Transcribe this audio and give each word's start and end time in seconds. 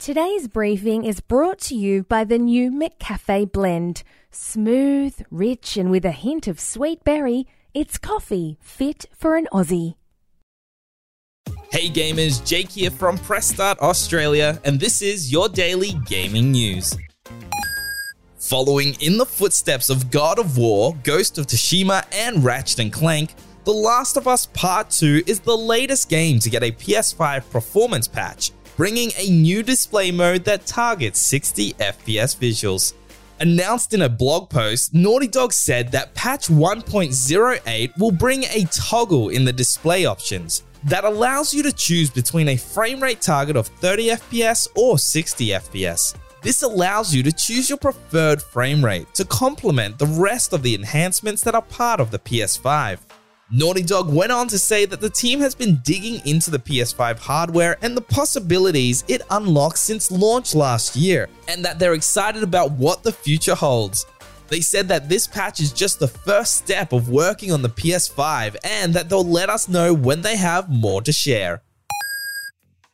Today's 0.00 0.48
briefing 0.48 1.04
is 1.04 1.20
brought 1.20 1.58
to 1.58 1.74
you 1.74 2.04
by 2.04 2.24
the 2.24 2.38
new 2.38 2.70
McCafe 2.70 3.52
blend. 3.52 4.02
Smooth, 4.30 5.20
rich, 5.30 5.76
and 5.76 5.90
with 5.90 6.06
a 6.06 6.10
hint 6.10 6.46
of 6.46 6.58
sweet 6.58 7.04
berry, 7.04 7.46
it's 7.74 7.98
coffee 7.98 8.56
fit 8.62 9.04
for 9.14 9.36
an 9.36 9.46
Aussie. 9.52 9.96
Hey 11.70 11.90
gamers, 11.90 12.42
Jake 12.46 12.70
here 12.70 12.90
from 12.90 13.18
Press 13.18 13.48
Start 13.48 13.78
Australia, 13.80 14.58
and 14.64 14.80
this 14.80 15.02
is 15.02 15.30
your 15.30 15.50
daily 15.50 15.92
gaming 16.06 16.50
news. 16.50 16.96
Following 18.38 18.96
in 19.02 19.18
the 19.18 19.26
footsteps 19.26 19.90
of 19.90 20.10
God 20.10 20.38
of 20.38 20.56
War, 20.56 20.96
Ghost 21.04 21.36
of 21.36 21.46
Tsushima, 21.46 22.06
and 22.10 22.42
Ratchet 22.42 22.90
& 22.90 22.94
Clank, 22.94 23.34
The 23.64 23.74
Last 23.74 24.16
of 24.16 24.26
Us 24.26 24.46
Part 24.46 24.88
2 24.88 25.24
is 25.26 25.40
the 25.40 25.54
latest 25.54 26.08
game 26.08 26.38
to 26.38 26.48
get 26.48 26.62
a 26.62 26.72
PS5 26.72 27.50
performance 27.50 28.08
patch 28.08 28.52
bringing 28.80 29.12
a 29.18 29.28
new 29.28 29.62
display 29.62 30.10
mode 30.10 30.42
that 30.42 30.64
targets 30.64 31.18
60 31.18 31.74
FPS 31.74 32.34
visuals. 32.34 32.94
Announced 33.40 33.92
in 33.92 34.00
a 34.00 34.08
blog 34.08 34.48
post, 34.48 34.94
Naughty 34.94 35.28
Dog 35.28 35.52
said 35.52 35.92
that 35.92 36.14
patch 36.14 36.48
1.08 36.48 37.98
will 37.98 38.10
bring 38.10 38.44
a 38.44 38.66
toggle 38.72 39.28
in 39.28 39.44
the 39.44 39.52
display 39.52 40.06
options 40.06 40.62
that 40.84 41.04
allows 41.04 41.52
you 41.52 41.62
to 41.62 41.72
choose 41.72 42.08
between 42.08 42.48
a 42.48 42.56
frame 42.56 43.02
rate 43.02 43.20
target 43.20 43.54
of 43.54 43.66
30 43.66 44.12
FPS 44.12 44.66
or 44.74 44.98
60 44.98 45.48
FPS. 45.48 46.16
This 46.40 46.62
allows 46.62 47.14
you 47.14 47.22
to 47.22 47.32
choose 47.32 47.68
your 47.68 47.76
preferred 47.76 48.40
frame 48.40 48.82
rate 48.82 49.12
to 49.12 49.26
complement 49.26 49.98
the 49.98 50.06
rest 50.06 50.54
of 50.54 50.62
the 50.62 50.74
enhancements 50.74 51.42
that 51.42 51.54
are 51.54 51.60
part 51.60 52.00
of 52.00 52.10
the 52.10 52.18
PS5. 52.18 52.98
Naughty 53.52 53.82
Dog 53.82 54.14
went 54.14 54.30
on 54.30 54.46
to 54.46 54.58
say 54.60 54.84
that 54.84 55.00
the 55.00 55.10
team 55.10 55.40
has 55.40 55.56
been 55.56 55.80
digging 55.84 56.24
into 56.24 56.52
the 56.52 56.58
PS5 56.58 57.18
hardware 57.18 57.76
and 57.82 57.96
the 57.96 58.00
possibilities 58.00 59.02
it 59.08 59.22
unlocks 59.28 59.80
since 59.80 60.12
launch 60.12 60.54
last 60.54 60.94
year, 60.94 61.28
and 61.48 61.64
that 61.64 61.80
they're 61.80 61.94
excited 61.94 62.44
about 62.44 62.70
what 62.70 63.02
the 63.02 63.10
future 63.10 63.56
holds. 63.56 64.06
They 64.46 64.60
said 64.60 64.86
that 64.86 65.08
this 65.08 65.26
patch 65.26 65.58
is 65.58 65.72
just 65.72 65.98
the 65.98 66.06
first 66.06 66.58
step 66.58 66.92
of 66.92 67.08
working 67.08 67.50
on 67.50 67.62
the 67.62 67.68
PS5 67.70 68.54
and 68.62 68.94
that 68.94 69.08
they'll 69.08 69.24
let 69.24 69.50
us 69.50 69.68
know 69.68 69.94
when 69.94 70.22
they 70.22 70.36
have 70.36 70.68
more 70.68 71.02
to 71.02 71.12
share. 71.12 71.62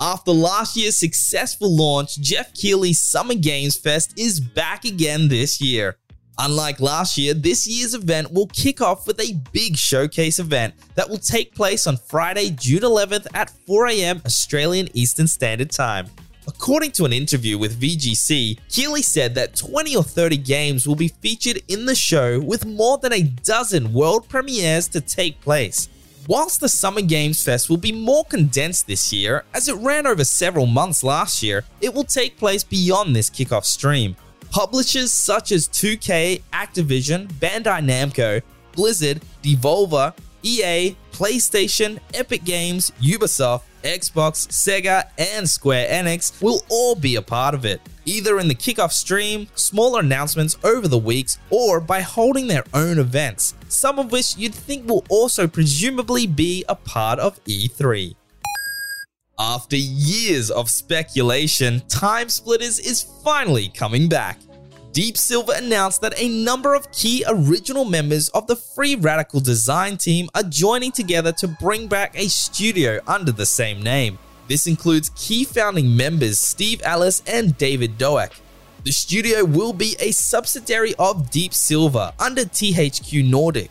After 0.00 0.32
last 0.32 0.76
year's 0.76 0.96
successful 0.96 1.74
launch, 1.74 2.18
Jeff 2.20 2.52
Keighley's 2.54 3.00
Summer 3.00 3.34
Games 3.36 3.76
Fest 3.76 4.18
is 4.18 4.40
back 4.40 4.84
again 4.84 5.28
this 5.28 5.60
year. 5.62 5.96
Unlike 6.38 6.80
last 6.80 7.18
year, 7.18 7.34
this 7.34 7.66
year's 7.66 7.94
event 7.94 8.32
will 8.32 8.46
kick 8.48 8.80
off 8.80 9.06
with 9.06 9.20
a 9.20 9.38
big 9.52 9.76
showcase 9.76 10.38
event 10.38 10.74
that 10.94 11.08
will 11.08 11.18
take 11.18 11.54
place 11.54 11.86
on 11.86 11.96
Friday, 11.96 12.50
June 12.50 12.80
11th 12.80 13.26
at 13.34 13.52
4am 13.68 14.24
Australian 14.24 14.88
Eastern 14.94 15.26
Standard 15.26 15.70
Time. 15.70 16.08
According 16.48 16.90
to 16.92 17.04
an 17.04 17.12
interview 17.12 17.56
with 17.56 17.80
VGC, 17.80 18.58
Keighley 18.68 19.02
said 19.02 19.34
that 19.36 19.54
20 19.54 19.94
or 19.94 20.02
30 20.02 20.38
games 20.38 20.88
will 20.88 20.96
be 20.96 21.08
featured 21.08 21.62
in 21.68 21.86
the 21.86 21.94
show 21.94 22.40
with 22.40 22.66
more 22.66 22.98
than 22.98 23.12
a 23.12 23.22
dozen 23.22 23.92
world 23.92 24.28
premieres 24.28 24.88
to 24.88 25.00
take 25.00 25.40
place. 25.40 25.88
Whilst 26.26 26.60
the 26.60 26.68
Summer 26.68 27.02
Games 27.02 27.42
Fest 27.44 27.68
will 27.68 27.76
be 27.76 27.92
more 27.92 28.24
condensed 28.24 28.86
this 28.86 29.12
year, 29.12 29.44
as 29.54 29.68
it 29.68 29.74
ran 29.74 30.06
over 30.06 30.24
several 30.24 30.66
months 30.66 31.04
last 31.04 31.42
year, 31.42 31.64
it 31.80 31.92
will 31.92 32.04
take 32.04 32.38
place 32.38 32.64
beyond 32.64 33.14
this 33.14 33.28
kickoff 33.28 33.64
stream. 33.64 34.16
Publishers 34.52 35.10
such 35.14 35.50
as 35.50 35.66
2K, 35.68 36.42
Activision, 36.52 37.26
Bandai 37.40 37.82
Namco, 37.82 38.42
Blizzard, 38.72 39.22
Devolver, 39.42 40.14
EA, 40.42 40.94
PlayStation, 41.10 41.98
Epic 42.12 42.44
Games, 42.44 42.92
Ubisoft, 43.00 43.62
Xbox, 43.82 44.46
Sega, 44.48 45.04
and 45.16 45.48
Square 45.48 45.88
Enix 45.88 46.42
will 46.42 46.60
all 46.68 46.94
be 46.94 47.16
a 47.16 47.22
part 47.22 47.54
of 47.54 47.64
it, 47.64 47.80
either 48.04 48.38
in 48.38 48.46
the 48.46 48.54
kickoff 48.54 48.92
stream, 48.92 49.48
smaller 49.54 50.00
announcements 50.00 50.58
over 50.62 50.86
the 50.86 50.98
weeks, 50.98 51.38
or 51.48 51.80
by 51.80 52.02
holding 52.02 52.46
their 52.46 52.64
own 52.74 52.98
events, 52.98 53.54
some 53.68 53.98
of 53.98 54.12
which 54.12 54.36
you'd 54.36 54.54
think 54.54 54.86
will 54.86 55.06
also 55.08 55.46
presumably 55.46 56.26
be 56.26 56.62
a 56.68 56.74
part 56.74 57.18
of 57.18 57.42
E3. 57.44 58.14
After 59.38 59.76
years 59.76 60.50
of 60.50 60.68
speculation, 60.68 61.80
Time 61.88 62.28
Splitters 62.28 62.78
is 62.78 63.02
finally 63.24 63.70
coming 63.70 64.08
back. 64.08 64.38
Deep 64.92 65.16
Silver 65.16 65.54
announced 65.56 66.02
that 66.02 66.20
a 66.20 66.28
number 66.28 66.74
of 66.74 66.92
key 66.92 67.24
original 67.26 67.86
members 67.86 68.28
of 68.30 68.46
the 68.46 68.56
Free 68.56 68.94
Radical 68.94 69.40
design 69.40 69.96
team 69.96 70.28
are 70.34 70.42
joining 70.42 70.92
together 70.92 71.32
to 71.32 71.48
bring 71.48 71.86
back 71.86 72.14
a 72.14 72.28
studio 72.28 73.00
under 73.06 73.32
the 73.32 73.46
same 73.46 73.82
name. 73.82 74.18
This 74.48 74.66
includes 74.66 75.10
key 75.16 75.44
founding 75.44 75.96
members 75.96 76.38
Steve 76.38 76.82
Ellis 76.84 77.22
and 77.26 77.56
David 77.56 77.96
Doak. 77.96 78.32
The 78.84 78.92
studio 78.92 79.46
will 79.46 79.72
be 79.72 79.96
a 79.98 80.10
subsidiary 80.10 80.94
of 80.98 81.30
Deep 81.30 81.54
Silver 81.54 82.12
under 82.18 82.42
THQ 82.42 83.30
Nordic. 83.30 83.70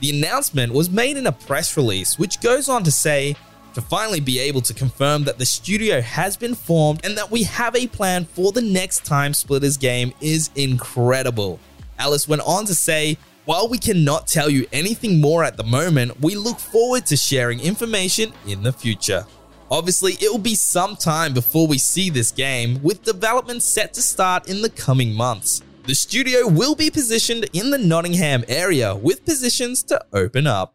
The 0.00 0.18
announcement 0.18 0.72
was 0.72 0.90
made 0.90 1.16
in 1.16 1.28
a 1.28 1.32
press 1.32 1.76
release, 1.76 2.18
which 2.18 2.40
goes 2.40 2.68
on 2.68 2.82
to 2.82 2.90
say 2.90 3.36
to 3.74 3.80
finally 3.80 4.20
be 4.20 4.38
able 4.38 4.60
to 4.62 4.74
confirm 4.74 5.24
that 5.24 5.38
the 5.38 5.46
studio 5.46 6.00
has 6.00 6.36
been 6.36 6.54
formed 6.54 7.04
and 7.04 7.16
that 7.16 7.30
we 7.30 7.42
have 7.44 7.76
a 7.76 7.86
plan 7.86 8.24
for 8.24 8.52
the 8.52 8.62
next 8.62 9.04
Time 9.04 9.34
Splitters 9.34 9.76
game 9.76 10.12
is 10.20 10.50
incredible. 10.54 11.60
Ellis 11.98 12.28
went 12.28 12.42
on 12.42 12.64
to 12.66 12.74
say, 12.74 13.18
while 13.44 13.68
we 13.68 13.78
cannot 13.78 14.26
tell 14.26 14.50
you 14.50 14.66
anything 14.72 15.20
more 15.20 15.42
at 15.42 15.56
the 15.56 15.64
moment, 15.64 16.20
we 16.20 16.36
look 16.36 16.58
forward 16.58 17.06
to 17.06 17.16
sharing 17.16 17.60
information 17.60 18.32
in 18.46 18.62
the 18.62 18.72
future. 18.72 19.24
Obviously, 19.70 20.12
it 20.14 20.30
will 20.30 20.38
be 20.38 20.54
some 20.54 20.96
time 20.96 21.34
before 21.34 21.66
we 21.66 21.78
see 21.78 22.10
this 22.10 22.30
game, 22.30 22.82
with 22.82 23.04
development 23.04 23.62
set 23.62 23.94
to 23.94 24.02
start 24.02 24.48
in 24.48 24.62
the 24.62 24.70
coming 24.70 25.12
months. 25.14 25.62
The 25.84 25.94
studio 25.94 26.46
will 26.46 26.74
be 26.74 26.90
positioned 26.90 27.48
in 27.52 27.70
the 27.70 27.78
Nottingham 27.78 28.44
area, 28.48 28.94
with 28.94 29.24
positions 29.24 29.82
to 29.84 30.04
open 30.12 30.46
up. 30.46 30.74